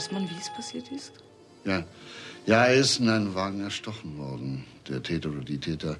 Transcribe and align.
Weiß 0.00 0.12
man, 0.12 0.30
wie 0.30 0.40
es 0.40 0.48
passiert 0.48 0.90
ist? 0.90 1.12
Ja. 1.66 1.84
Ja, 2.46 2.64
er 2.64 2.74
ist 2.74 3.00
in 3.00 3.10
einen 3.10 3.34
Wagen 3.34 3.60
erstochen 3.60 4.16
worden. 4.16 4.64
Der 4.88 5.02
Täter 5.02 5.28
oder 5.28 5.44
die 5.44 5.58
Täter, 5.58 5.98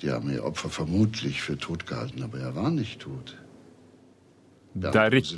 die 0.00 0.12
haben 0.12 0.30
ihr 0.30 0.44
Opfer 0.44 0.68
vermutlich 0.68 1.42
für 1.42 1.58
tot 1.58 1.84
gehalten, 1.84 2.22
aber 2.22 2.38
er 2.38 2.54
war 2.54 2.70
nicht 2.70 3.00
tot. 3.00 3.36
Derrick 4.74 5.34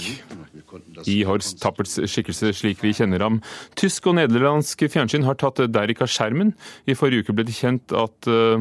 i 1.07 1.25
Horst 1.25 1.63
Tapperts 1.63 1.97
skikkelse 2.05 2.53
slik 2.53 2.83
vi 2.83 2.93
kjenner 2.93 3.25
ham. 3.25 3.41
Tysk 3.81 4.07
og 4.13 4.19
nederlandsk 4.21 4.85
fjernsyn 4.93 5.25
har 5.25 5.41
tatt 5.41 5.65
Derrick 5.73 6.05
av 6.05 6.13
skjermen. 6.13 6.53
I 6.85 6.97
forrige 7.01 7.25
uke 7.25 7.37
ble 7.37 7.49
det 7.49 7.57
kjent 7.57 7.97
at 7.97 8.29
uh, 8.29 8.61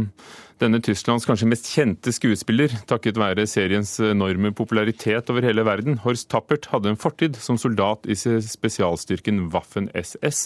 denne 0.62 0.80
Tysklands 0.80 1.26
kanskje 1.28 1.50
mest 1.52 1.68
kjente 1.68 2.14
skuespiller, 2.16 2.72
takket 2.88 3.18
være 3.20 3.44
seriens 3.50 3.90
enorme 4.00 4.54
popularitet 4.56 5.28
over 5.34 5.44
hele 5.44 5.66
verden, 5.68 5.98
Horst 6.06 6.30
Tappert, 6.32 6.70
hadde 6.72 6.94
en 6.94 7.00
fortid 7.00 7.36
som 7.44 7.60
soldat 7.60 8.08
i 8.08 8.16
spesialstyrken 8.16 9.50
Waffen-SS, 9.52 10.46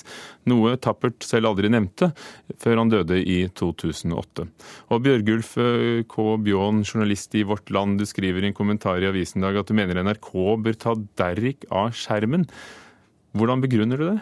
noe 0.49 0.73
Tappert 0.81 1.21
selv 1.27 1.51
aldri 1.51 1.69
nevnte 1.69 2.09
før 2.57 2.81
han 2.81 2.93
døde 2.93 3.21
i 3.21 3.43
2008. 3.53 4.47
Og 4.89 5.05
Bjørgulf 5.05 5.53
eh, 5.61 6.01
K. 6.09 6.27
Bjån, 6.41 6.81
journalist 6.89 7.37
i 7.37 7.45
Vårt 7.45 7.69
Land, 7.69 8.01
du 8.01 8.09
skriver 8.09 8.41
i 8.41 8.49
en 8.49 8.57
kommentar 8.57 9.03
i 9.03 9.09
avisen 9.11 9.43
i 9.43 9.45
dag 9.45 9.61
at 9.61 9.69
du 9.69 9.77
mener 9.77 10.01
NRK 10.01 10.33
bør 10.65 10.83
ta 10.87 10.97
Derrick 11.21 11.69
av 11.69 11.93
skjermen. 11.93 12.49
Hvordan 13.37 13.61
begrunner 13.61 14.01
du 14.01 14.09
det? 14.09 14.19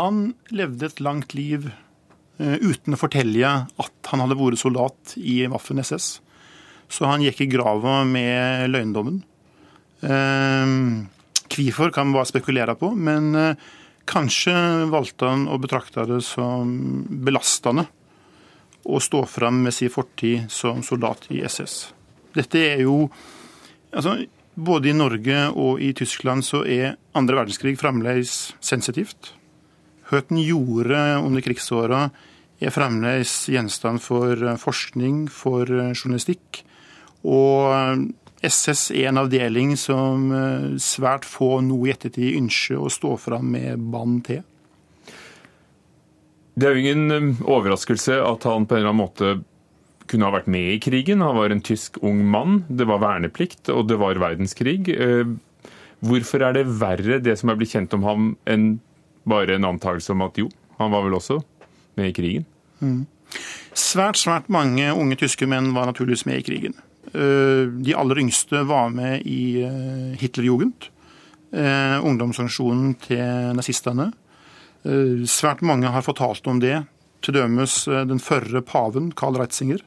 Han 0.00 0.30
levde 0.50 0.88
et 0.88 1.04
langt 1.04 1.36
liv 1.36 1.68
uten 2.38 2.94
å 2.96 3.00
fortelle 3.00 3.50
at 3.64 4.10
han 4.10 4.22
hadde 4.22 4.36
vært 4.38 4.60
soldat 4.60 5.14
i 5.16 5.42
Waffen 5.50 5.80
SS. 5.80 6.20
Så 6.88 7.08
han 7.08 7.24
gikk 7.24 7.42
i 7.42 7.50
grava 7.50 8.02
med 8.06 8.70
løgndommen. 8.70 9.22
Hvorfor 10.00 11.88
eh, 11.88 11.94
kan 11.94 12.08
man 12.08 12.16
bare 12.18 12.30
spekulere 12.30 12.76
på, 12.78 12.92
men 12.94 13.34
eh, 13.34 13.66
kanskje 14.06 14.54
valgte 14.92 15.30
han 15.30 15.46
å 15.50 15.58
betrakte 15.62 16.06
det 16.08 16.22
som 16.26 16.70
belastende 17.08 17.86
å 18.86 19.00
stå 19.02 19.24
fram 19.26 19.64
med 19.64 19.74
sin 19.74 19.90
fortid 19.90 20.46
som 20.52 20.82
soldat 20.86 21.26
i 21.34 21.42
SS. 21.42 21.88
Dette 22.36 22.62
er 22.62 22.86
jo 22.86 23.06
altså, 23.92 24.18
Både 24.56 24.88
i 24.88 24.94
Norge 24.96 25.36
og 25.52 25.82
i 25.84 25.90
Tyskland 25.92 26.40
så 26.46 26.62
er 26.64 26.94
andre 27.12 27.36
verdenskrig 27.36 27.74
fremdeles 27.76 28.54
sensitivt. 28.64 29.34
Han 30.12 30.38
gjorde 30.38 30.98
under 31.18 31.42
krigsåra, 31.42 32.06
er 32.62 32.72
fremdeles 32.72 33.32
gjenstand 33.52 34.00
for 34.04 34.38
eh, 34.38 34.60
forskning, 34.60 35.26
for 35.32 35.66
eh, 35.68 35.92
journalistikk. 35.96 36.62
Og 37.26 38.06
SS 38.46 38.90
eh, 38.92 39.02
er 39.02 39.10
en 39.10 39.24
avdeling 39.24 39.74
som 39.80 40.30
svært 40.80 41.26
få 41.28 41.58
nå 41.66 41.80
i 41.84 41.92
ettertid 41.92 42.38
ønsker 42.38 42.78
å 42.78 42.92
stå 42.92 43.16
fram 43.20 43.50
med 43.56 43.82
bånd 43.92 44.22
til. 44.30 44.44
Det 46.56 46.70
er 46.70 46.78
jo 46.78 46.86
ingen 46.86 47.34
overraskelse 47.44 48.16
at 48.24 48.46
han 48.48 48.64
på 48.64 48.76
en 48.76 48.80
eller 48.80 48.94
annen 48.94 49.02
måte 49.02 49.34
kunne 50.08 50.28
ha 50.28 50.32
vært 50.32 50.46
med 50.48 50.76
i 50.76 50.80
krigen. 50.80 51.24
Han 51.26 51.36
var 51.36 51.52
en 51.52 51.60
tysk 51.66 51.98
ung 52.06 52.22
mann. 52.30 52.62
Det 52.70 52.86
var 52.88 53.02
verneplikt, 53.02 53.66
og 53.74 53.90
det 53.90 53.98
var 54.00 54.22
verdenskrig. 54.22 54.86
Hvorfor 56.06 56.46
er 56.46 56.56
det 56.56 56.64
verre, 56.78 57.18
det 57.20 57.34
som 57.36 57.50
er 57.50 57.58
blitt 57.58 57.74
kjent 57.74 57.92
om 57.98 58.06
ham, 58.06 58.30
enn 58.48 58.76
bare 59.28 59.56
en 59.56 59.68
antakelse 59.68 60.14
om 60.14 60.24
at 60.26 60.38
jo, 60.40 60.48
han 60.78 60.92
var 60.94 61.04
vel 61.06 61.18
også 61.18 61.40
med 61.98 62.10
i 62.10 62.16
krigen? 62.16 62.46
Mm. 62.80 63.06
Svært, 63.76 64.18
svært 64.20 64.50
mange 64.52 64.88
unge 64.94 65.18
tyske 65.20 65.48
menn 65.50 65.72
var 65.76 65.88
naturligvis 65.90 66.26
med 66.28 66.40
i 66.40 66.46
krigen. 66.46 66.76
Eh, 67.12 67.66
de 67.68 67.94
aller 67.94 68.22
yngste 68.22 68.62
var 68.66 68.90
med 68.94 69.26
i 69.28 69.62
eh, 69.62 70.16
Hitlerjugend, 70.20 70.88
eh, 71.52 71.96
ungdomsorganisasjonen 72.02 72.94
til 73.06 73.56
nazistene. 73.56 74.12
Svært 75.26 75.64
mange 75.66 75.90
har 75.90 76.04
fortalt 76.06 76.46
om 76.46 76.60
det, 76.62 76.76
til 77.24 77.34
dømes 77.34 77.72
den 78.06 78.20
førre 78.22 78.60
paven, 78.62 79.08
Karl 79.18 79.34
Reitzinger. 79.40 79.80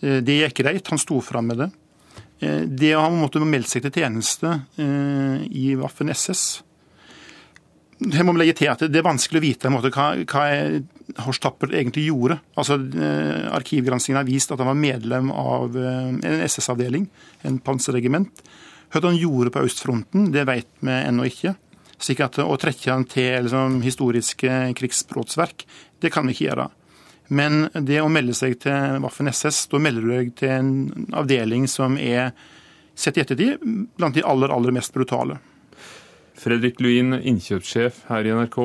Det 0.00 0.36
gikk 0.38 0.62
greit, 0.62 0.88
han 0.88 1.00
sto 1.02 1.18
fram 1.20 1.50
med 1.50 1.60
det. 1.60 1.66
Det 2.64 2.94
å 2.96 3.02
ha 3.04 3.10
måttet 3.12 3.44
melde 3.44 3.68
seg 3.68 3.84
til 3.84 4.00
tjeneste 4.00 4.54
i 4.80 5.74
Waffen 5.76 6.08
SS 6.14 6.62
her 8.12 8.26
må 8.26 8.34
vi 8.34 8.42
legge 8.42 8.56
til 8.58 8.70
at 8.72 8.82
Det 8.90 9.00
er 9.00 9.06
vanskelig 9.06 9.40
å 9.40 9.44
vite 9.44 9.72
måte, 9.72 9.90
hva, 9.94 10.12
hva 10.28 10.44
Horst 11.24 11.44
Tappert 11.44 11.74
egentlig 11.76 12.08
gjorde. 12.08 12.38
Altså, 12.58 12.76
eh, 12.76 13.48
Arkivgranskingen 13.54 14.20
har 14.20 14.28
vist 14.28 14.52
at 14.52 14.60
han 14.60 14.70
var 14.70 14.78
medlem 14.78 15.30
av 15.30 15.76
eh, 15.78 16.12
en 16.14 16.44
SS-avdeling, 16.46 17.08
en 17.48 17.58
panserregiment. 17.64 18.44
Hva 18.92 19.02
han 19.04 19.18
gjorde 19.18 19.52
på 19.54 19.64
østfronten, 19.66 20.30
det 20.34 20.46
vet 20.48 20.70
vi 20.84 20.96
ennå 20.96 21.28
ikke. 21.30 21.54
At 22.24 22.38
Å 22.42 22.56
trekke 22.60 22.90
han 22.90 23.06
til 23.08 23.46
liksom, 23.46 23.78
historiske 23.84 24.56
krigsbrotsverk, 24.76 25.64
det 26.02 26.10
kan 26.12 26.26
vi 26.26 26.34
ikke 26.34 26.48
gjøre. 26.50 26.68
Men 27.32 27.68
det 27.86 28.02
å 28.02 28.10
melde 28.12 28.34
seg 28.36 28.58
til 28.60 28.98
Waffen 29.00 29.30
SS, 29.30 29.64
da 29.72 29.80
melder 29.80 30.04
du 30.04 30.12
deg 30.12 30.34
til 30.36 30.52
en 30.52 31.08
avdeling 31.16 31.64
som 31.70 31.96
er, 31.96 32.34
sett 32.94 33.16
i 33.16 33.24
ettertid, 33.24 33.62
blant 33.96 34.14
de 34.14 34.26
aller, 34.26 34.52
aller 34.52 34.74
mest 34.74 34.92
brutale. 34.94 35.38
Fredrik 36.38 36.80
Luin, 36.82 37.14
innkjøpssjef 37.14 38.04
her 38.10 38.26
i 38.26 38.32
NRK. 38.34 38.58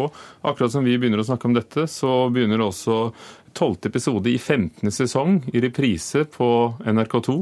Akkurat 0.50 0.74
som 0.74 0.88
vi 0.88 0.98
begynner 0.98 1.22
å 1.22 1.28
snakke 1.28 1.50
om 1.50 1.56
dette, 1.58 1.86
så 1.92 2.28
begynner 2.34 2.64
også 2.66 3.12
tolvte 3.58 3.90
episode 3.90 4.30
i 4.32 4.38
15. 4.38 4.90
sesong 4.94 5.40
i 5.54 5.62
reprise 5.64 6.26
på 6.30 6.50
NRK2. 6.86 7.38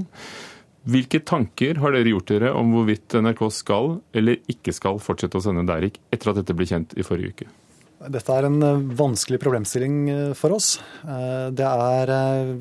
Hvilke 0.87 1.19
tanker 1.27 1.79
har 1.83 1.95
dere 1.95 2.13
gjort 2.13 2.31
dere 2.31 2.51
om 2.55 2.71
hvorvidt 2.75 3.17
NRK 3.19 3.41
skal 3.51 3.97
eller 4.15 4.39
ikke 4.51 4.75
skal 4.75 5.01
fortsette 5.03 5.39
å 5.39 5.43
sende 5.43 5.67
Derrik 5.67 5.99
etter 6.15 6.31
at 6.31 6.39
dette 6.39 6.55
ble 6.55 6.67
kjent 6.69 6.95
i 6.95 7.03
forrige 7.07 7.33
uke? 7.33 7.49
Dette 7.97 8.29
er 8.29 8.45
en 8.45 8.61
eh, 8.61 8.83
vanskelig 8.99 9.39
problemstilling 9.41 9.95
eh, 10.13 10.33
for 10.37 10.53
oss. 10.55 10.75
Eh, 11.01 11.49
det 11.49 11.65
er, 11.65 12.11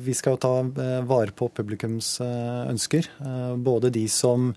vi 0.01 0.15
skal 0.17 0.35
jo 0.35 0.41
ta 0.41 0.53
vare 1.07 1.35
på 1.37 1.51
publikums 1.53 2.17
ønsker. 2.23 3.11
Både 3.61 3.93
de 3.93 4.07
som 4.11 4.49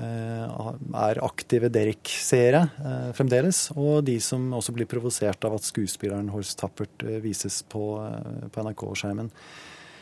er 0.00 1.20
aktive 1.24 1.70
Derek-seere 1.72 2.62
eh, 2.78 3.10
fremdeles, 3.16 3.68
og 3.76 4.04
de 4.06 4.16
som 4.22 4.48
også 4.56 4.74
blir 4.76 4.88
provosert 4.90 5.44
av 5.46 5.58
at 5.58 5.66
skuespilleren 5.66 6.30
Horst 6.34 6.58
Tappert 6.60 7.04
eh, 7.06 7.20
vises 7.24 7.60
på, 7.68 7.84
på 8.50 8.64
NRK-skjermen. 8.66 9.30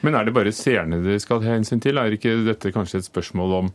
Men 0.06 0.14
er 0.14 0.28
det 0.28 0.36
bare 0.36 0.54
seerne 0.54 1.02
dere 1.02 1.20
skal 1.22 1.42
hensyn 1.42 1.82
til? 1.82 1.98
Er 1.98 2.14
ikke 2.14 2.36
dette 2.46 2.72
kanskje 2.74 3.02
et 3.02 3.10
spørsmål 3.10 3.56
om 3.62 3.70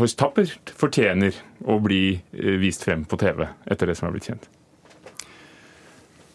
Horst 0.00 0.18
Tappert 0.20 0.72
fortjener 0.74 1.36
å 1.68 1.78
bli 1.84 2.18
vist 2.60 2.86
frem 2.86 3.04
på 3.06 3.20
TV 3.20 3.44
etter 3.70 3.90
det 3.90 3.98
som 4.00 4.08
er 4.08 4.16
blitt 4.16 4.32
kjent? 4.32 4.48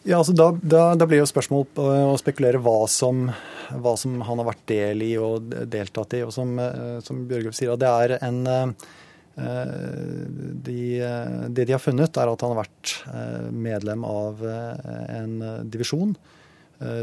Ja, 0.10 0.18
altså 0.18 0.34
da, 0.34 0.50
da, 0.58 0.84
da 0.98 1.06
blir 1.06 1.22
jo 1.22 1.28
spørsmål 1.30 1.68
å 1.78 2.16
spekulere 2.18 2.62
hva 2.66 2.80
som, 2.90 3.28
hva 3.78 3.94
som, 4.00 4.16
han 4.26 4.42
har 4.42 4.48
vært 4.48 4.64
del 4.72 5.04
i 5.06 5.12
og 5.22 5.52
deltatt 5.70 6.16
i. 6.18 6.24
Og 6.26 6.34
som, 6.34 6.56
som 7.06 7.28
Bjørgulf 7.30 7.58
sier, 7.58 7.78
det 7.78 7.92
er 7.94 8.16
en 8.26 8.74
Eh, 9.40 10.26
de, 10.66 11.00
eh, 11.02 11.50
det 11.50 11.66
de 11.66 11.76
har 11.76 11.82
funnet, 11.82 12.18
er 12.18 12.32
at 12.32 12.44
han 12.44 12.54
har 12.54 12.64
vært 12.64 12.96
eh, 13.08 13.48
medlem 13.54 14.04
av 14.08 14.44
en 14.44 15.40
divisjon 15.70 16.18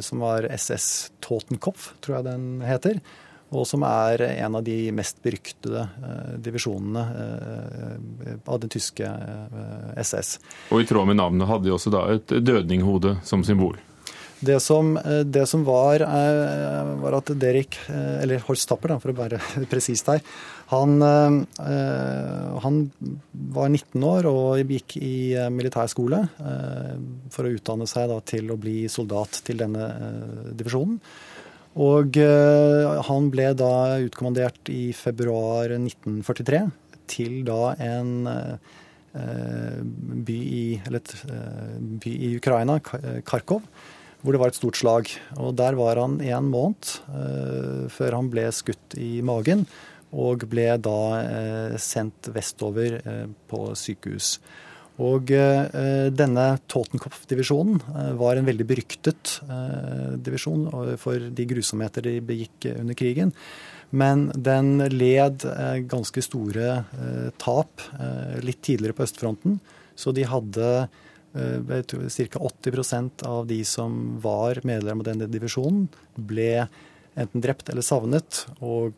som 0.00 0.22
var 0.24 0.46
SS 0.48 1.10
Totenkopf, 1.20 1.90
tror 2.00 2.14
jeg 2.14 2.24
den 2.24 2.44
heter. 2.64 3.00
Og 3.54 3.66
som 3.68 3.84
er 3.86 4.24
en 4.26 4.58
av 4.58 4.64
de 4.66 4.90
mest 4.94 5.20
beryktede 5.22 5.84
divisjonene 6.42 7.04
av 8.42 8.58
den 8.62 8.72
tyske 8.72 9.06
SS. 10.02 10.32
Og 10.74 10.82
i 10.82 10.88
tråd 10.88 11.06
med 11.06 11.20
navnet 11.20 11.46
hadde 11.46 11.68
de 11.68 11.74
også 11.76 11.92
da 11.94 12.02
et 12.16 12.34
dødninghode 12.42 13.20
som 13.26 13.46
symbol? 13.46 13.78
Det 14.42 14.58
som, 14.60 14.98
det 15.24 15.46
som 15.48 15.62
var, 15.64 16.02
var 17.00 17.16
at 17.16 17.30
Derek, 17.40 17.78
eller 17.88 18.42
Horst 18.48 18.68
Tapper, 18.68 18.96
for 19.00 19.14
å 19.14 19.16
være 19.22 19.38
presist 19.70 20.10
her, 20.10 20.20
han, 20.66 21.02
eh, 21.02 22.58
han, 22.62 22.78
var 23.30 23.68
19 23.70 24.02
år 24.02 24.26
og 24.26 24.72
gikk 24.74 24.96
i 24.98 25.16
eh, 25.38 25.50
militærskole 25.52 26.24
eh, 26.26 26.96
for 27.30 27.46
å 27.46 27.52
utdanne 27.54 27.86
seg 27.86 28.08
da, 28.10 28.18
til 28.26 28.50
å 28.50 28.58
bli 28.58 28.88
soldat 28.90 29.44
til 29.46 29.62
denne 29.62 29.86
divisjonen. 30.58 30.98
Og 31.76 32.16
han 32.16 33.26
ble 33.28 33.50
da 33.52 33.72
utkommandert 34.00 34.70
i 34.72 34.94
februar 34.96 35.74
1943 35.76 36.62
til 37.12 37.42
da 37.44 37.74
en 37.84 38.12
by 39.12 40.36
i, 40.36 40.78
et, 40.88 41.12
by 42.00 42.14
i 42.16 42.30
Ukraina, 42.38 42.78
Kharkov, 43.28 43.60
hvor 44.22 44.32
det 44.32 44.40
var 44.40 44.54
et 44.54 44.58
stort 44.58 44.80
slag. 44.80 45.12
Og 45.36 45.52
Der 45.60 45.76
var 45.76 46.00
han 46.00 46.16
en 46.24 46.48
måned 46.48 46.96
før 47.92 48.18
han 48.22 48.32
ble 48.32 48.48
skutt 48.56 48.96
i 48.96 49.20
magen 49.20 49.66
og 50.14 50.46
ble 50.50 50.68
da 50.82 51.00
eh, 51.20 51.74
sendt 51.82 52.30
vestover 52.34 53.00
eh, 53.00 53.26
på 53.50 53.68
sykehus. 53.76 54.36
Og 55.02 55.30
eh, 55.34 56.08
denne 56.14 56.44
Totenkopf-divisjonen 56.72 57.80
var 58.16 58.38
en 58.38 58.48
veldig 58.48 58.66
beryktet 58.68 59.38
divisjon 60.24 60.68
for 61.00 61.20
de 61.36 61.48
grusomheter 61.48 62.06
de 62.06 62.20
begikk 62.24 62.70
under 62.72 62.96
krigen. 62.96 63.34
Men 63.90 64.30
den 64.34 64.80
led 64.90 65.44
ganske 65.86 66.22
store 66.24 66.80
tap 67.38 67.84
litt 68.42 68.58
tidligere 68.66 68.96
på 68.96 69.04
østfronten, 69.06 69.60
Så 69.94 70.12
de 70.12 70.24
hadde 70.26 70.88
ca. 71.32 72.38
80% 72.38 73.22
av 73.22 73.46
de 73.46 73.64
som 73.64 74.18
var 74.20 74.60
medlem 74.64 75.00
av 75.00 75.06
denne 75.06 75.28
divisjonen, 75.30 75.86
ble 76.16 76.66
enten 77.14 77.40
drept 77.40 77.68
eller 77.68 77.86
savnet. 77.86 78.46
Og 78.60 78.94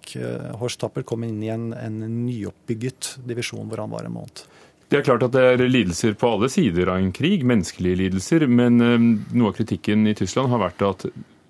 Horst 0.58 0.80
Tappert 0.80 1.06
kom 1.06 1.24
inn 1.24 1.42
i 1.42 1.52
en, 1.52 1.72
en 1.74 2.00
nyoppbygget 2.24 3.18
divisjon 3.28 3.68
hvor 3.68 3.84
han 3.84 3.92
var 3.92 4.08
en 4.08 4.16
måned. 4.16 4.46
Det 4.88 4.96
er 4.96 5.04
klart 5.04 5.24
at 5.26 5.34
det 5.34 5.42
er 5.44 5.68
lidelser 5.68 6.14
på 6.16 6.30
alle 6.32 6.48
sider 6.48 6.88
av 6.88 7.02
en 7.02 7.10
krig, 7.12 7.42
menneskelige 7.44 8.00
lidelser. 8.02 8.46
Men 8.48 8.78
noe 8.80 9.50
av 9.50 9.58
kritikken 9.58 10.06
i 10.08 10.14
Tyskland 10.16 10.48
har 10.48 10.62
vært 10.62 10.84
at 10.86 11.04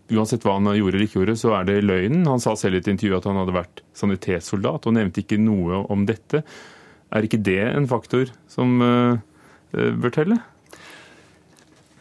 uansett 0.08 0.42
hva 0.42 0.56
han 0.56 0.66
gjorde 0.72 0.96
eller 0.96 1.06
ikke 1.06 1.20
gjorde, 1.20 1.36
så 1.38 1.52
er 1.58 1.68
det 1.68 1.84
løgnen. 1.84 2.26
Han 2.26 2.42
sa 2.42 2.56
selv 2.58 2.78
i 2.78 2.82
et 2.82 2.90
intervju 2.90 3.18
at 3.18 3.28
han 3.28 3.38
hadde 3.38 3.54
vært 3.54 3.82
sanitetssoldat, 3.98 4.88
og 4.88 4.96
nevnte 4.96 5.22
ikke 5.22 5.38
noe 5.38 5.84
om 5.92 6.02
dette. 6.08 6.42
Er 7.14 7.28
ikke 7.28 7.40
det 7.44 7.60
en 7.68 7.86
faktor 7.90 8.32
som 8.50 8.82
uh, 8.82 9.20
bør 9.70 10.14
telle? 10.16 10.40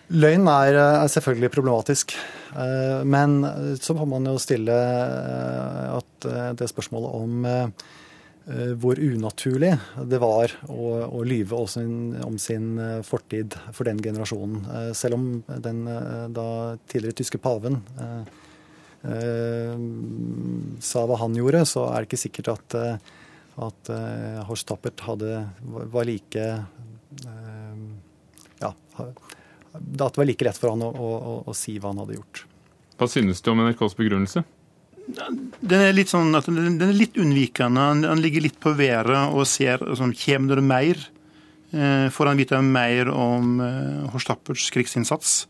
Løgn 0.07 0.47
er, 0.49 0.79
er 1.03 1.11
selvfølgelig 1.11 1.51
problematisk. 1.53 2.15
Men 3.05 3.41
så 3.77 3.93
må 3.93 4.07
man 4.07 4.25
jo 4.25 4.37
stille 4.39 4.71
at 4.71 6.27
det 6.57 6.69
spørsmålet 6.71 7.17
om 7.19 7.43
Eh, 7.43 7.67
hvor 8.79 8.99
unaturlig 8.99 9.73
det 10.07 10.19
var 10.23 10.53
å, 10.71 10.91
å 11.19 11.23
lyve 11.27 11.57
om 11.59 12.37
sin 12.39 12.79
eh, 12.79 13.01
fortid 13.03 13.57
for 13.75 13.83
den 13.89 13.99
generasjonen. 13.99 14.61
Eh, 14.71 14.91
selv 14.95 15.17
om 15.17 15.25
den 15.65 15.83
da 16.31 16.47
tidligere 16.87 17.17
tyske 17.19 17.41
paven 17.43 17.81
eh, 17.91 19.81
sa 20.83 21.05
hva 21.07 21.19
han 21.19 21.35
gjorde, 21.35 21.65
så 21.67 21.89
er 21.91 22.03
det 22.03 22.09
ikke 22.09 22.23
sikkert 22.23 22.53
at, 22.55 22.77
at 23.67 23.91
eh, 23.93 24.39
Horst 24.47 24.69
Tappert 24.71 25.03
hadde, 25.05 25.43
var 25.67 26.07
like 26.07 26.47
eh, 26.47 27.85
Ja, 28.63 28.71
at 28.97 29.11
det 29.75 30.11
var 30.15 30.25
like 30.25 30.47
lett 30.47 30.57
for 30.57 30.71
han 30.71 30.87
å, 30.87 30.91
å, 30.91 31.41
å 31.43 31.57
si 31.57 31.75
hva 31.77 31.91
han 31.91 31.99
hadde 32.05 32.17
gjort. 32.21 32.45
Hva 32.97 33.11
synes 33.11 33.43
du 33.43 33.51
om 33.51 33.59
NRKs 33.61 33.99
begrunnelse? 33.99 34.47
Den 35.07 35.81
er 35.81 35.95
litt 35.95 36.11
sånn 36.11 36.35
at 36.35 36.49
den 36.51 36.81
er 36.83 36.95
litt 36.95 37.17
unnvikende. 37.19 37.85
Han, 38.03 38.23
ligger 38.23 38.43
litt 38.43 38.59
på 38.63 38.75
været 38.77 39.31
og 39.31 39.47
ser 39.47 39.83
altså, 39.83 40.09
kommer 40.23 40.59
det 40.59 40.65
mer. 40.67 41.05
Eh, 41.71 42.07
får 42.11 42.31
han 42.31 42.39
vite 42.39 42.59
mer 42.63 43.11
om 43.11 43.59
Horstappers 44.13 44.69
krigsinnsats? 44.75 45.45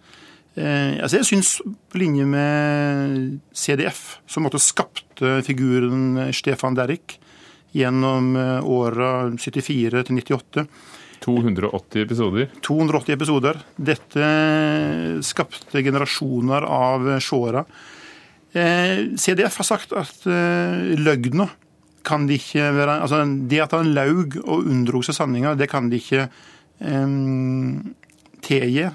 Eh, 0.58 0.98
altså 1.04 1.20
jeg 1.20 1.30
syns 1.30 1.50
på 1.62 2.00
linje 2.02 2.26
med 2.26 3.38
CDF, 3.54 4.18
som 4.26 4.48
måtte 4.48 4.62
skapte 4.62 5.38
figuren 5.46 6.32
Stefan 6.34 6.78
Derrick 6.78 7.20
gjennom 7.78 8.32
eh, 8.40 8.66
åra 8.66 9.12
74 9.38 10.02
til 10.08 10.18
98 10.18 10.66
280 11.22 12.02
episoder? 12.06 12.50
280 12.66 13.14
episoder. 13.14 13.62
Dette 13.76 14.26
skapte 15.26 15.82
generasjoner 15.84 16.66
av 16.70 17.08
seere. 17.26 17.64
Eh, 18.56 19.16
CDF 19.20 19.58
har 19.60 19.68
sagt 19.68 19.94
at 19.98 20.24
eh, 20.30 20.94
løgna 20.96 21.50
kan 22.08 22.24
de 22.30 22.38
ikke 22.40 22.70
være 22.72 23.02
Altså 23.04 23.20
det 23.50 23.60
at 23.60 23.74
han 23.76 23.92
laug 23.92 24.38
og 24.46 24.70
unndro 24.72 25.02
seg 25.04 25.18
sanninga, 25.18 25.58
det 25.60 25.68
kan 25.68 25.90
de 25.92 26.00
ikke 26.00 26.30
um, 26.80 27.94
tilgi 28.46 28.88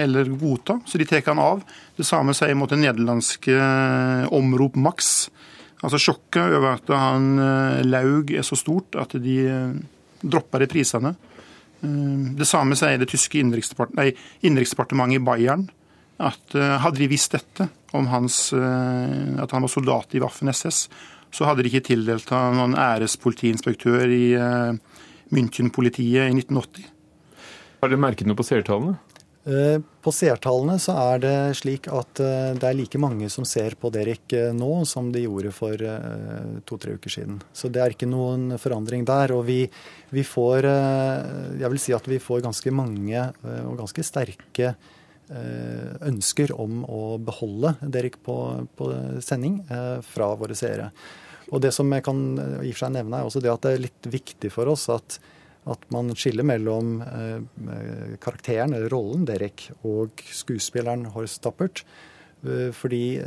eller 0.00 0.30
godta, 0.40 0.78
så 0.84 0.98
de 1.00 1.06
tar 1.08 1.24
han 1.24 1.40
av. 1.40 1.62
Det 1.96 2.04
samme 2.04 2.34
sier 2.36 2.56
mot 2.56 2.68
det 2.68 2.80
nederlandske 2.82 3.54
omrop 4.36 4.76
Max. 4.76 5.28
Altså 5.80 6.00
Sjokket 6.00 6.52
over 6.56 6.74
at 6.74 6.92
han 6.92 7.40
laug 7.88 8.32
er 8.32 8.44
så 8.44 8.58
stort 8.60 8.96
at 9.00 9.16
de 9.24 9.38
dropper 10.20 10.64
de 10.64 10.68
prisene. 10.68 11.14
Det 11.80 12.48
samme 12.48 12.76
sier 12.76 13.00
det 13.00 13.08
tyske 13.08 13.40
innenriksdepartementet 13.40 15.16
i 15.16 15.24
Bayern 15.24 15.64
at 16.16 16.54
eh, 16.56 16.76
hadde 16.80 17.02
de 17.02 17.08
visst 17.10 17.34
dette, 17.36 17.68
om 17.96 18.08
hans, 18.12 18.52
eh, 18.56 19.42
at 19.42 19.52
han 19.52 19.64
var 19.64 19.72
soldat 19.72 20.16
i 20.16 20.22
Waffen-SS, 20.22 20.86
så 21.32 21.48
hadde 21.48 21.64
de 21.64 21.72
ikke 21.72 21.88
tildelt 21.90 22.30
ham 22.32 22.56
noen 22.56 22.76
ærespolitiinspektør 22.80 24.12
i 24.12 24.28
eh, 24.38 25.02
München-politiet 25.34 26.30
i 26.30 26.38
1980. 26.38 26.86
Har 27.82 27.92
dere 27.92 28.00
merket 28.00 28.28
noe 28.28 28.38
på 28.38 28.46
seertallene? 28.46 28.96
På 30.02 30.10
seertallene 30.10 30.74
så 30.82 30.96
er 30.98 31.20
det 31.22 31.34
slik 31.54 31.84
at 31.94 32.18
det 32.18 32.66
er 32.66 32.74
like 32.74 32.98
mange 32.98 33.28
som 33.30 33.44
ser 33.46 33.76
på 33.78 33.92
Derek 33.94 34.34
nå 34.58 34.80
som 34.90 35.12
de 35.14 35.22
gjorde 35.22 35.52
for 35.54 35.84
to-tre 36.66 36.96
uker 36.98 37.14
siden. 37.14 37.36
Så 37.54 37.70
det 37.70 37.84
er 37.84 37.94
ikke 37.94 38.08
noen 38.10 38.56
forandring 38.58 39.06
der. 39.06 39.36
Og 39.36 39.44
vi, 39.46 39.60
vi, 40.10 40.24
får 40.26 40.66
Jeg 40.66 41.70
vil 41.76 41.78
si 41.78 41.94
at 41.94 42.10
vi 42.10 42.18
får 42.18 42.42
ganske 42.48 42.74
mange 42.74 43.22
og 43.68 43.78
ganske 43.84 44.02
sterke 44.08 44.74
Eh, 44.74 44.95
ønsker 45.28 46.52
om 46.54 46.84
å 46.86 47.16
beholde 47.18 47.74
Derek 47.82 48.20
på, 48.22 48.36
på 48.78 48.90
sending 49.24 49.58
eh, 49.66 49.98
fra 50.06 50.32
våre 50.38 50.54
seere. 50.58 50.90
Og 51.50 51.62
Det 51.62 51.72
som 51.74 51.90
jeg 51.90 52.04
kan 52.06 52.20
eh, 52.38 52.68
i 52.68 52.70
og 52.70 52.76
for 52.76 52.84
seg 52.84 52.94
nevne, 52.94 53.18
er 53.18 53.30
også 53.30 53.42
det 53.42 53.50
at 53.50 53.64
det 53.66 53.72
er 53.74 53.84
litt 53.88 54.10
viktig 54.12 54.52
for 54.54 54.70
oss 54.70 54.86
at, 54.94 55.18
at 55.66 55.82
man 55.94 56.14
skiller 56.14 56.46
mellom 56.46 57.00
karakteren, 58.22 58.76
eller 58.76 58.92
rollen 58.92 59.26
Derek, 59.26 59.68
og 59.82 60.22
skuespilleren 60.30 61.08
Horst 61.16 61.42
Tappert. 61.42 61.82
Fordi 62.78 63.18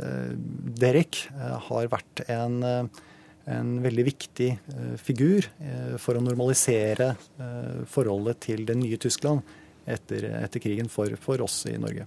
Derek 0.80 1.26
har 1.66 1.90
vært 1.92 2.22
en, 2.32 2.62
en 3.44 3.74
veldig 3.84 4.06
viktig 4.06 4.48
figur 5.02 5.50
for 6.00 6.16
å 6.16 6.22
normalisere 6.24 7.10
forholdet 7.92 8.40
til 8.46 8.64
det 8.70 8.78
nye 8.80 8.96
Tyskland 9.02 9.44
etter, 9.86 10.26
etter 10.44 10.62
krigen 10.62 10.90
for, 10.92 11.12
for, 11.20 11.42
oss 11.44 11.62
i 11.70 11.76
Norge. 11.80 12.06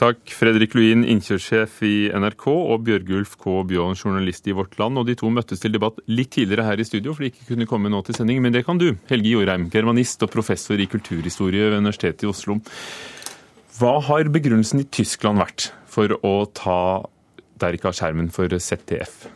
Takk, 0.00 0.32
Fredrik 0.34 0.72
Luin, 0.74 1.04
innkjørssjef 1.04 1.82
i 1.86 1.96
NRK, 2.16 2.46
og 2.48 2.84
Bjørgulf 2.86 3.36
K. 3.38 3.58
Bjørn, 3.68 3.94
journalist 3.94 4.48
i 4.48 4.54
Vårt 4.56 4.78
Land. 4.80 4.98
Og 4.98 5.06
de 5.06 5.14
to 5.20 5.28
møttes 5.30 5.60
til 5.62 5.74
debatt 5.74 6.00
litt 6.10 6.32
tidligere 6.34 6.64
her 6.66 6.80
i 6.80 6.86
studio, 6.88 7.12
for 7.12 7.22
de 7.22 7.30
ikke 7.30 7.50
kunne 7.52 7.68
komme 7.70 7.92
nå 7.92 8.00
til 8.06 8.16
sending. 8.16 8.40
Men 8.42 8.56
det 8.56 8.64
kan 8.66 8.80
du, 8.80 8.94
Helge 9.12 9.34
Jorheim, 9.34 9.68
germanist 9.70 10.24
og 10.24 10.32
professor 10.32 10.80
i 10.80 10.88
kulturhistorie 10.90 11.68
ved 11.68 11.84
Universitetet 11.84 12.24
i 12.24 12.32
Oslo. 12.32 12.58
Hva 13.78 13.98
har 14.08 14.32
begrunnelsen 14.32 14.82
i 14.82 14.88
Tyskland 14.90 15.40
vært 15.40 15.70
for 15.92 16.16
å 16.24 16.34
ta 16.56 16.80
Derrick 17.60 17.84
har 17.86 17.96
skjermen 17.96 18.30
for 18.32 18.48
ZDF? 18.48 19.26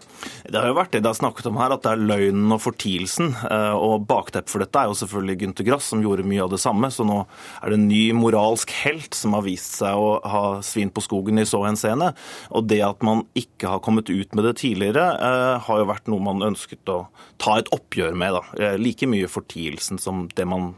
Det 0.46 0.58
har 0.58 0.70
jo 0.70 0.76
vært 0.76 0.94
det 0.94 1.02
det 1.05 1.10
har 1.10 1.19
snakket 1.19 1.48
om 1.50 1.58
her, 1.60 1.74
at 1.74 1.82
det 1.84 1.93
er 1.93 2.05
løgnen 2.08 2.55
og 2.55 2.62
fortielsen. 2.62 3.32
Eh, 3.50 3.74
og 3.74 4.06
Bakteppet 4.08 4.52
for 4.52 4.62
dette 4.62 4.81
er 4.81 4.91
jo 4.91 4.98
selvfølgelig 5.00 5.38
Gunther 5.43 5.67
Grass, 5.69 5.91
som 5.93 6.02
gjorde 6.05 6.26
mye 6.26 6.44
av 6.44 6.52
det 6.52 6.60
samme. 6.62 6.91
Så 6.94 7.06
nå 7.06 7.19
er 7.60 7.72
det 7.72 7.79
en 7.81 7.88
ny 7.91 8.02
moralsk 8.17 8.72
helt 8.84 9.17
som 9.19 9.36
har 9.36 9.44
vist 9.46 9.79
seg 9.81 9.98
å 9.98 10.17
ha 10.26 10.44
svin 10.67 10.93
på 10.94 11.05
skogen 11.05 11.43
i 11.43 11.46
så 11.48 11.62
henseende. 11.67 12.12
Og 12.55 12.69
det 12.70 12.81
at 12.86 13.05
man 13.06 13.24
ikke 13.38 13.74
har 13.74 13.84
kommet 13.84 14.10
ut 14.12 14.34
med 14.34 14.48
det 14.48 14.56
tidligere, 14.62 15.06
eh, 15.14 15.52
har 15.67 15.82
jo 15.82 15.91
vært 15.91 16.10
noe 16.10 16.22
man 16.22 16.46
ønsket 16.46 16.94
å 16.94 17.06
ta 17.43 17.58
et 17.60 17.70
oppgjør 17.74 18.17
med. 18.17 18.38
da. 18.38 18.43
Eh, 18.58 18.79
like 18.79 19.06
mye 19.06 19.31
fortielsen 19.31 20.00
som 20.00 20.29
det 20.34 20.46
man 20.46 20.74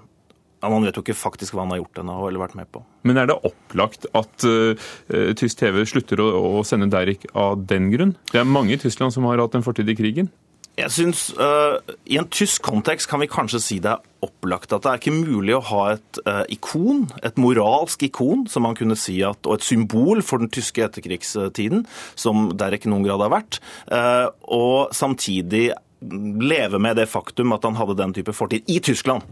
ja, 0.58 0.70
Man 0.72 0.86
vet 0.86 0.98
jo 0.98 1.04
ikke 1.04 1.16
faktisk 1.18 1.54
hva 1.54 1.64
han 1.64 1.74
har 1.74 1.82
gjort 1.82 2.02
ennå, 2.02 2.18
eller 2.28 2.42
vært 2.42 2.58
med 2.58 2.70
på. 2.74 2.82
Men 3.06 3.20
er 3.20 3.30
det 3.30 3.38
opplagt 3.46 4.08
at 4.18 4.48
uh, 4.48 4.90
tysk 5.38 5.60
TV 5.60 5.84
slutter 5.86 6.22
å, 6.24 6.28
å, 6.58 6.66
sende 6.66 6.90
Derrik 6.92 7.28
av 7.38 7.62
den 7.70 7.92
grunn? 7.94 8.16
Det 8.32 8.42
er 8.42 8.48
mange 8.48 8.74
i 8.74 8.80
Tyskland 8.80 9.14
som 9.14 9.28
har 9.28 9.40
hatt 9.42 9.58
en 9.58 9.66
fortid 9.66 9.88
i 9.90 9.96
krigen. 9.98 10.32
Jeg 10.78 10.92
synes, 10.94 11.24
uh, 11.34 11.80
I 12.06 12.20
en 12.20 12.28
tysk 12.30 12.62
kontekst 12.62 13.08
kan 13.10 13.18
vi 13.18 13.26
kanskje 13.30 13.60
si 13.62 13.78
det 13.82 13.96
er 13.96 14.04
opplagt 14.22 14.70
at 14.74 14.84
det 14.84 14.90
er 14.90 15.00
ikke 15.00 15.14
mulig 15.14 15.56
å 15.56 15.64
ha 15.72 15.80
et 15.96 16.20
uh, 16.22 16.44
ikon, 16.54 17.08
et 17.26 17.38
moralsk 17.38 18.04
ikon, 18.06 18.44
som 18.50 18.62
man 18.66 18.78
kunne 18.78 18.98
si 18.98 19.16
at, 19.26 19.42
og 19.46 19.58
et 19.58 19.66
symbol 19.66 20.22
for 20.26 20.42
den 20.42 20.50
tyske 20.54 20.84
etterkrigstiden, 20.86 21.82
som 22.18 22.52
Derek 22.58 22.86
i 22.86 22.92
noen 22.92 23.06
grad 23.06 23.26
har 23.26 23.34
vært, 23.34 23.58
uh, 23.90 24.30
og 24.54 24.94
samtidig 24.94 25.72
leve 26.00 26.78
med 26.78 26.96
det 26.96 27.08
faktum 27.10 27.52
at 27.56 27.64
han 27.66 27.76
hadde 27.78 27.96
den 27.98 28.12
type 28.14 28.32
fortid 28.36 28.68
i 28.70 28.78
Tyskland. 28.84 29.24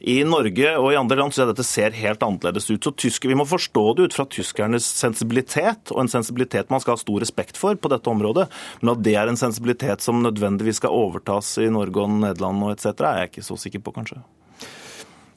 I 0.00 0.18
Norge 0.26 0.74
og 0.76 0.90
i 0.92 0.98
andre 0.98 1.16
land 1.18 1.34
så 1.34 1.46
dette 1.48 1.64
ser 1.66 1.94
helt 1.96 2.22
annerledes 2.22 2.66
ut. 2.70 2.82
Så 2.84 2.92
tysker, 2.92 3.28
Vi 3.28 3.38
må 3.38 3.46
forstå 3.48 3.84
det 3.96 4.08
ut 4.08 4.16
fra 4.16 4.26
tyskernes 4.26 4.84
sensibilitet, 4.84 5.90
og 5.90 6.02
en 6.02 6.12
sensibilitet 6.12 6.70
man 6.70 6.82
skal 6.82 6.96
ha 6.96 7.02
stor 7.02 7.20
respekt 7.22 7.58
for 7.58 7.74
på 7.74 7.90
dette 7.92 8.10
området. 8.10 8.48
Men 8.82 8.94
at 8.94 9.02
det 9.02 9.14
er 9.16 9.30
en 9.30 9.40
sensibilitet 9.40 10.02
som 10.02 10.22
nødvendigvis 10.22 10.82
skal 10.82 10.94
overtas 10.94 11.56
i 11.58 11.70
Norge 11.70 12.02
og 12.02 12.10
Nederland 12.10 12.62
og 12.62 12.74
etc., 12.74 12.92
er 13.00 13.22
jeg 13.22 13.32
ikke 13.32 13.48
så 13.48 13.56
sikker 13.56 13.84
på, 13.84 13.94
kanskje. 13.94 14.20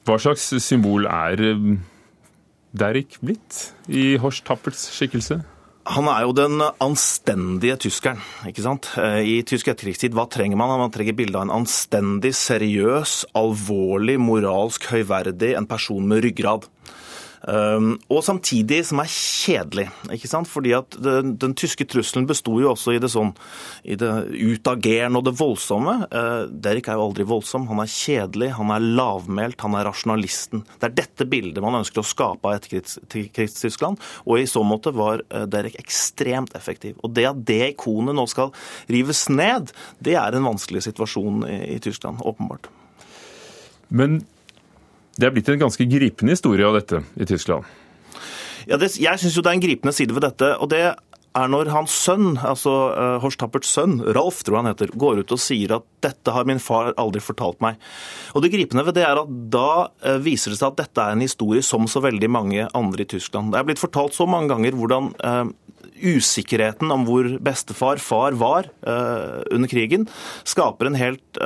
Hva 0.08 0.18
slags 0.20 0.46
symbol 0.64 1.06
er 1.06 1.40
eh, 1.42 1.78
Derrick 2.72 3.18
blitt 3.20 3.72
i 3.88 4.16
Horst 4.20 4.46
Tappels 4.46 4.88
skikkelse? 4.94 5.42
Han 5.88 6.04
er 6.12 6.26
jo 6.26 6.34
den 6.36 6.60
anstendige 6.84 7.78
tyskeren. 7.80 8.20
ikke 8.44 8.64
sant? 8.64 8.90
Eh, 9.00 9.22
I 9.24 9.36
tysk 9.48 9.70
etterkrigstid, 9.72 10.12
hva 10.12 10.26
trenger 10.28 10.58
man? 10.60 10.74
Man 10.82 10.92
trenger 10.92 11.16
bilde 11.16 11.38
av 11.38 11.46
en 11.46 11.54
anstendig, 11.62 12.34
seriøs, 12.36 13.22
alvorlig, 13.38 14.18
moralsk 14.20 14.90
høyverdig, 14.92 15.54
en 15.56 15.68
person 15.70 16.04
med 16.10 16.26
ryggrad. 16.26 16.68
Um, 17.42 17.92
og 18.10 18.24
samtidig 18.26 18.80
som 18.88 18.98
er 18.98 19.10
kjedelig. 19.12 19.86
ikke 20.10 20.30
sant? 20.30 20.48
Fordi 20.50 20.72
at 20.74 20.96
Den, 20.98 21.36
den 21.38 21.54
tyske 21.54 21.86
trusselen 21.86 22.26
besto 22.26 22.56
jo 22.58 22.72
også 22.72 22.96
i 22.96 23.00
det 23.02 23.10
sånn, 23.12 23.30
i 23.86 23.94
det 23.98 24.10
utagerende 24.34 25.20
og 25.20 25.28
det 25.28 25.36
voldsomme. 25.38 25.94
Uh, 26.10 26.48
Derek 26.50 26.88
er 26.90 26.98
jo 26.98 27.06
aldri 27.06 27.26
voldsom. 27.28 27.68
Han 27.70 27.82
er 27.82 27.92
kjedelig, 27.92 28.50
han 28.58 28.72
er 28.74 28.86
lavmælt, 28.98 29.60
han 29.62 29.76
er 29.78 29.86
rasjonalisten. 29.86 30.64
Det 30.78 30.90
er 30.90 30.96
dette 30.98 31.28
bildet 31.30 31.62
man 31.64 31.78
ønsker 31.80 32.02
å 32.02 32.06
skape 32.06 32.48
av 32.48 32.58
etterkrigstyskland. 32.58 34.02
Og 34.26 34.42
i 34.42 34.48
så 34.50 34.64
måte 34.66 34.94
var 34.96 35.22
uh, 35.30 35.44
Derek 35.46 35.78
ekstremt 35.78 36.56
effektiv. 36.58 36.98
Og 37.06 37.14
det 37.14 37.28
at 37.30 37.44
det 37.46 37.62
ikonet 37.74 38.18
nå 38.18 38.26
skal 38.30 38.50
rives 38.90 39.28
ned, 39.30 39.70
det 40.02 40.18
er 40.18 40.34
en 40.34 40.50
vanskelig 40.50 40.88
situasjon 40.88 41.46
i, 41.46 41.60
i 41.76 41.78
Tyskland, 41.84 42.24
åpenbart. 42.26 42.66
Men 43.88 44.20
det 45.18 45.26
er 45.26 45.34
blitt 45.34 45.50
en 45.50 45.60
ganske 45.66 45.84
gripende 45.90 46.34
historie 46.34 46.66
av 46.66 46.78
dette 46.78 47.02
i 47.18 47.26
Tyskland. 47.26 47.66
Ja, 48.68 48.76
det, 48.78 48.92
jeg 49.00 49.20
syns 49.20 49.36
jo 49.36 49.42
det 49.42 49.50
er 49.50 49.58
en 49.58 49.64
gripende 49.64 49.94
side 49.96 50.14
ved 50.14 50.26
dette. 50.28 50.54
og 50.60 50.70
det 50.70 50.82
er 51.38 51.50
når 51.52 51.70
hans 51.70 51.92
sønn, 51.92 52.38
altså 52.40 52.72
uh, 52.90 53.18
Horst 53.22 53.38
Tapperts 53.38 53.70
sønn, 53.76 53.98
Ralf 54.16 54.40
tror 54.42 54.60
han 54.60 54.70
heter, 54.70 54.90
går 54.98 55.22
ut 55.22 55.34
og 55.34 55.40
sier 55.42 55.76
at 55.76 55.84
'dette 56.02 56.34
har 56.34 56.48
min 56.48 56.58
far 56.62 56.94
aldri 56.98 57.20
fortalt 57.22 57.60
meg'. 57.62 57.78
Og 58.34 58.42
Det 58.42 58.50
gripende 58.50 58.84
ved 58.86 58.96
det 58.98 59.04
er 59.06 59.20
at 59.20 59.30
da 59.52 59.88
uh, 59.88 60.18
viser 60.24 60.50
det 60.50 60.58
seg 60.58 60.72
at 60.72 60.82
dette 60.82 61.04
er 61.04 61.14
en 61.14 61.24
historie 61.24 61.62
som 61.62 61.86
så 61.86 62.02
veldig 62.02 62.30
mange 62.30 62.68
andre 62.74 63.04
i 63.04 63.10
Tyskland. 63.12 63.52
Det 63.52 63.60
er 63.60 63.68
blitt 63.68 63.82
fortalt 63.82 64.16
så 64.16 64.26
mange 64.26 64.50
ganger 64.50 64.74
hvordan 64.74 65.12
uh, 65.22 65.46
usikkerheten 65.98 66.90
om 66.94 67.04
hvor 67.06 67.26
bestefar, 67.42 67.98
far, 67.98 68.32
var 68.38 68.68
under 69.50 69.66
krigen, 69.66 70.04
skaper 70.46 70.86
en 70.86 70.94
helt 70.94 71.40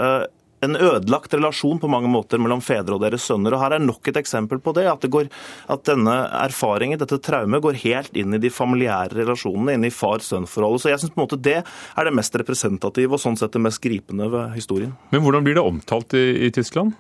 en 0.63 0.79
ødelagt 0.79 1.35
relasjon 1.35 1.81
på 1.83 1.91
mange 1.91 2.11
måter 2.11 2.41
mellom 2.43 2.63
fedre 2.65 2.97
og 2.97 3.03
deres 3.03 3.27
sønner. 3.27 3.57
og 3.57 3.63
Her 3.65 3.77
er 3.77 3.83
nok 3.83 4.09
et 4.09 4.21
eksempel 4.21 4.61
på 4.63 4.75
det. 4.77 4.87
At, 4.91 5.03
det 5.03 5.11
går, 5.13 5.31
at 5.73 5.85
denne 5.89 6.17
erfaringen, 6.43 7.01
dette 7.01 7.19
traumet, 7.23 7.63
går 7.65 7.81
helt 7.83 8.19
inn 8.19 8.37
i 8.37 8.43
de 8.43 8.53
familiære 8.53 9.19
relasjonene, 9.19 9.77
inn 9.77 9.89
i 9.89 9.95
far-sønn-forholdet. 9.95 10.85
Så 10.85 10.93
jeg 10.93 11.03
syns 11.03 11.39
det 11.43 11.59
er 11.63 12.07
det 12.07 12.15
mest 12.15 12.37
representative 12.39 13.17
og 13.17 13.23
sånn 13.23 13.39
sett 13.41 13.55
det 13.55 13.63
mest 13.65 13.83
gripende 13.83 14.29
ved 14.31 14.55
historien. 14.57 14.95
Men 15.11 15.25
hvordan 15.25 15.47
blir 15.47 15.59
det 15.59 15.67
omtalt 15.67 16.15
i, 16.19 16.47
i 16.47 16.53
Tyskland? 16.55 16.95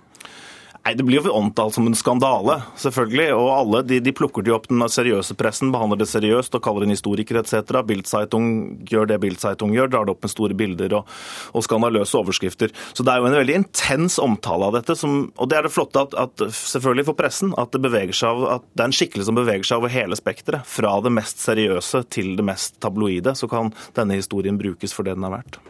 Nei, 0.82 0.94
Det 0.94 1.04
blir 1.06 1.22
jo 1.22 1.30
omtalt 1.30 1.76
som 1.76 1.86
en 1.86 1.94
skandale, 1.94 2.56
selvfølgelig. 2.80 3.28
Og 3.38 3.48
alle 3.54 3.82
de, 3.86 4.00
de 4.02 4.14
plukker 4.14 4.42
det 4.42 4.54
opp 4.54 4.66
den 4.66 4.82
seriøse 4.90 5.36
pressen, 5.38 5.70
behandler 5.74 6.00
det 6.00 6.08
seriøst 6.10 6.56
og 6.58 6.62
kaller 6.64 6.86
inn 6.86 6.94
historikere 6.94 7.44
etc. 7.44 7.84
Bildzeitung 7.86 8.48
gjør 8.90 9.06
det 9.12 9.20
Bildzeitung 9.22 9.74
gjør, 9.76 9.92
drar 9.92 10.08
det 10.08 10.16
opp 10.16 10.26
med 10.26 10.32
store 10.32 10.56
bilder 10.58 10.96
og, 10.98 11.12
og, 11.52 11.62
skandaløse 11.62 12.18
overskrifter. 12.18 12.74
Så 12.98 13.06
det 13.06 13.14
er 13.14 13.22
jo 13.22 13.28
en 13.30 13.38
veldig 13.38 13.58
intens 13.60 14.18
omtale 14.22 14.70
av 14.70 14.80
dette. 14.80 14.96
Som, 14.98 15.28
og 15.36 15.52
det 15.52 15.60
er 15.60 15.68
det 15.68 15.74
flotte 15.74 16.02
at, 16.02 16.16
at, 16.18 16.46
selvfølgelig 16.58 17.06
for 17.12 17.20
pressen 17.20 17.54
at 17.62 17.70
det, 17.74 17.82
beveger 17.86 18.18
seg 18.18 18.32
av, 18.32 18.48
at 18.56 18.66
det 18.72 18.82
er 18.82 18.90
en 18.90 18.96
skikkelse 18.98 19.28
som 19.28 19.38
beveger 19.38 19.68
seg 19.68 19.82
over 19.82 19.94
hele 19.94 20.18
spekteret. 20.18 20.66
Fra 20.66 20.96
det 21.04 21.14
mest 21.14 21.44
seriøse 21.46 22.02
til 22.10 22.34
det 22.40 22.46
mest 22.46 22.80
tabloide. 22.82 23.36
Så 23.38 23.46
kan 23.50 23.70
denne 23.94 24.18
historien 24.18 24.58
brukes 24.58 24.96
for 24.96 25.06
det 25.06 25.14
den 25.14 25.30
er 25.30 25.36
verdt. 25.38 25.62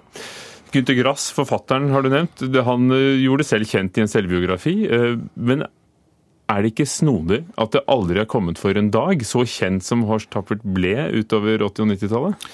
Gunther 0.73 0.97
Grass, 0.97 1.29
forfatteren, 1.37 1.91
har 1.93 2.05
du 2.05 2.11
nevnt. 2.13 2.43
Han 2.67 2.93
eh, 2.95 3.23
gjorde 3.23 3.45
det 3.45 3.51
selv 3.51 3.69
kjent 3.69 3.99
i 3.99 4.05
en 4.05 4.11
selvbiografi. 4.11 4.77
Eh, 4.89 5.17
men 5.37 5.67
er 6.53 6.63
det 6.63 6.73
ikke 6.73 6.89
snodig 6.89 7.43
at 7.61 7.75
det 7.77 7.85
aldri 7.93 8.23
er 8.23 8.29
kommet 8.31 8.61
for 8.61 8.77
en 8.77 8.93
dag, 8.93 9.25
så 9.25 9.45
kjent 9.49 9.85
som 9.87 10.07
Horst 10.09 10.33
Tappert 10.33 10.65
ble 10.65 10.97
utover 11.17 11.63
80- 11.65 11.85
og 11.85 11.93
90-tallet? 11.95 12.49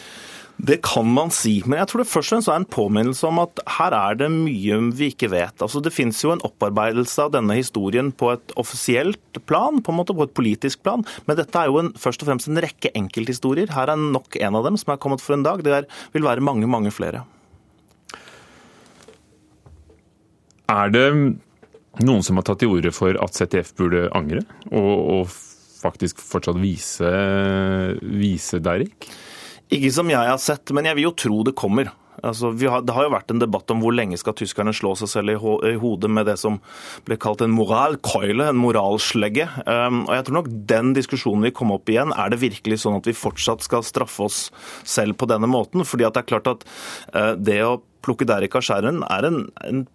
Det 0.58 0.80
kan 0.82 1.06
man 1.06 1.30
si, 1.30 1.60
men 1.70 1.78
jeg 1.78 1.86
tror 1.86 2.02
det 2.02 2.10
først 2.10 2.32
og 2.32 2.34
fremst 2.34 2.50
er 2.50 2.58
en 2.58 2.66
påminnelse 2.66 3.28
om 3.28 3.38
at 3.44 3.60
her 3.76 3.94
er 3.94 4.18
det 4.18 4.26
mye 4.34 4.80
vi 4.98 5.12
ikke 5.12 5.30
vet. 5.30 5.54
Altså 5.62 5.78
Det 5.78 5.94
finnes 5.94 6.18
jo 6.18 6.32
en 6.34 6.42
opparbeidelse 6.42 7.28
av 7.28 7.30
denne 7.36 7.54
historien 7.54 8.10
på 8.10 8.32
et 8.34 8.54
offisielt 8.58 9.38
plan, 9.46 9.78
på 9.78 9.94
en 9.94 10.00
måte 10.00 10.16
på 10.18 10.26
et 10.26 10.34
politisk 10.34 10.82
plan, 10.82 11.06
men 11.30 11.38
dette 11.38 11.62
er 11.62 11.70
jo 11.70 11.78
en, 11.78 11.94
først 11.94 12.26
og 12.26 12.32
fremst 12.32 12.50
en 12.50 12.58
rekke 12.58 12.90
enkelthistorier. 12.98 13.70
Her 13.70 13.94
er 13.94 14.02
nok 14.02 14.34
en 14.42 14.58
av 14.58 14.66
dem 14.66 14.82
som 14.82 14.96
er 14.96 15.02
kommet 15.02 15.22
for 15.22 15.38
en 15.38 15.46
dag. 15.46 15.62
Det 15.62 15.76
er, 15.78 15.90
vil 16.16 16.26
være 16.26 16.42
mange, 16.42 16.66
mange 16.66 16.90
flere. 16.90 17.22
Er 20.68 20.90
det 20.92 21.06
noen 22.04 22.24
som 22.24 22.38
har 22.38 22.46
tatt 22.46 22.60
til 22.62 22.74
orde 22.76 22.92
for 22.94 23.16
at 23.16 23.36
ZDF 23.38 23.72
burde 23.78 24.08
angre, 24.16 24.42
og, 24.68 24.92
og 25.14 25.30
faktisk 25.78 26.20
fortsatt 26.20 26.58
vise, 26.60 27.12
vise 28.02 28.60
Derrik? 28.62 29.08
Ikke 29.72 29.92
som 29.92 30.10
jeg 30.12 30.28
har 30.30 30.40
sett, 30.40 30.72
men 30.76 30.88
jeg 30.88 30.98
vil 30.98 31.10
jo 31.10 31.16
tro 31.24 31.40
det 31.46 31.56
kommer. 31.58 31.90
Altså, 32.18 32.50
har, 32.66 32.82
det 32.82 32.94
har 32.96 33.06
jo 33.06 33.12
vært 33.14 33.30
en 33.30 33.40
debatt 33.40 33.70
om 33.70 33.82
hvor 33.82 33.94
lenge 33.94 34.18
skal 34.18 34.34
tyskerne 34.36 34.72
slå 34.74 34.94
seg 34.98 35.10
selv 35.12 35.32
i, 35.32 35.36
ho 35.38 35.54
i 35.66 35.76
hodet 35.78 36.10
med 36.10 36.26
det 36.26 36.34
som 36.40 36.56
ble 37.06 37.18
kalt 37.20 37.44
en 37.44 37.54
moralkeule, 37.54 38.48
en 38.50 38.58
moralslegge. 38.58 39.46
Um, 39.68 40.02
og 40.08 40.16
jeg 40.16 40.26
tror 40.26 40.38
nok 40.40 40.50
den 40.72 40.94
diskusjonen 40.98 41.46
vil 41.46 41.54
komme 41.54 41.78
opp 41.78 41.92
igjen. 41.92 42.14
Er 42.16 42.32
det 42.32 42.40
virkelig 42.42 42.80
sånn 42.82 42.98
at 42.98 43.06
vi 43.06 43.14
fortsatt 43.16 43.62
skal 43.66 43.86
straffe 43.86 44.26
oss 44.26 44.40
selv 44.82 45.18
på 45.20 45.30
denne 45.30 45.50
måten? 45.50 45.86
Fordi 45.86 46.08
at 46.08 46.18
det 46.18 46.24
er 46.24 46.32
klart 46.32 46.50
at 46.56 46.66
uh, 47.14 47.34
det 47.38 47.60
å 47.66 47.78
plukke 48.04 48.26
Derrik 48.28 48.56
av 48.58 48.66
skjæren 48.66 49.04
er 49.06 49.28
en, 49.28 49.40
en 49.68 49.86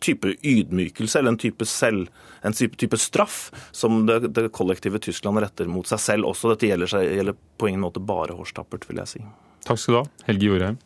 type 0.00 0.34
ydmykelse 0.42 1.20
eller 1.20 1.34
en 1.34 1.40
type, 1.40 1.66
selv, 1.68 2.08
en 2.42 2.56
type, 2.56 2.98
straff 3.00 3.50
som 3.76 4.04
det, 4.08 4.32
det, 4.34 4.48
kollektive 4.56 5.00
Tyskland 5.02 5.42
retter 5.44 5.68
mot 5.70 5.88
seg 5.88 6.00
selv 6.02 6.30
også. 6.32 6.54
Dette 6.54 6.70
gjelder, 6.70 6.90
seg, 6.90 7.08
gjelder 7.20 7.36
på 7.60 7.70
ingen 7.70 7.84
måte 7.84 8.02
bare 8.02 8.36
hårstappert, 8.36 8.88
vil 8.88 9.02
jeg 9.02 9.14
si. 9.14 9.24
Takk 9.66 9.80
skal 9.80 9.94
du 9.94 10.00
ha, 10.00 10.06
Helge 10.30 10.48
Jorheim. 10.48 10.80